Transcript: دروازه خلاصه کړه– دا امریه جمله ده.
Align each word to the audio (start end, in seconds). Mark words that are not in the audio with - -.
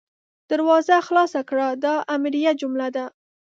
دروازه 0.51 0.95
خلاصه 1.07 1.41
کړه– 1.49 1.67
دا 1.83 1.95
امریه 2.15 2.51
جمله 2.61 2.87
ده. 2.95 3.05